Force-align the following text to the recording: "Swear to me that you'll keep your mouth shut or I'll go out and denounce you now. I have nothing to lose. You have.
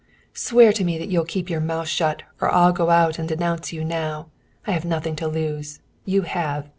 "Swear 0.33 0.73
to 0.73 0.83
me 0.83 0.97
that 0.97 1.09
you'll 1.09 1.25
keep 1.25 1.47
your 1.47 1.59
mouth 1.59 1.87
shut 1.87 2.23
or 2.41 2.51
I'll 2.51 2.73
go 2.73 2.89
out 2.89 3.19
and 3.19 3.29
denounce 3.29 3.71
you 3.71 3.85
now. 3.85 4.29
I 4.65 4.71
have 4.71 4.83
nothing 4.83 5.15
to 5.17 5.27
lose. 5.27 5.79
You 6.05 6.23
have. 6.23 6.67